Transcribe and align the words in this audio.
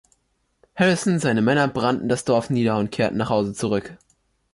Harrison 0.75 1.19
seine 1.19 1.43
Männer 1.43 1.67
brannten 1.67 2.09
das 2.09 2.25
Dorf 2.25 2.49
nieder 2.49 2.79
und 2.79 2.89
kehrten 2.91 3.17
nachhause 3.17 3.53
zurück. 3.53 3.99